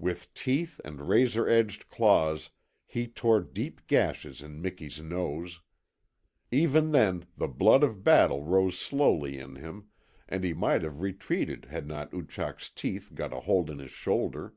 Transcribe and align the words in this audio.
With 0.00 0.34
teeth 0.34 0.80
and 0.84 1.08
razor 1.08 1.48
edged 1.48 1.86
claws 1.88 2.50
he 2.86 3.06
tore 3.06 3.38
deep 3.40 3.86
gashes 3.86 4.42
in 4.42 4.60
Miki's 4.60 5.00
nose. 5.00 5.60
Even 6.50 6.90
then 6.90 7.26
the 7.36 7.46
blood 7.46 7.84
of 7.84 8.02
battle 8.02 8.42
rose 8.42 8.76
slowly 8.76 9.38
in 9.38 9.54
him, 9.54 9.86
and 10.28 10.42
he 10.42 10.54
might 10.54 10.82
have 10.82 11.00
retreated 11.02 11.66
had 11.66 11.86
not 11.86 12.10
Oochak's 12.12 12.68
teeth 12.68 13.12
got 13.14 13.32
a 13.32 13.38
hold 13.42 13.70
in 13.70 13.78
his 13.78 13.92
shoulder. 13.92 14.54